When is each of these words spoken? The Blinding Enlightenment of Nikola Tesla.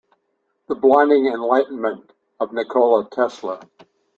The 0.67 0.73
Blinding 0.73 1.27
Enlightenment 1.27 2.11
of 2.39 2.53
Nikola 2.53 3.07
Tesla. 3.11 3.59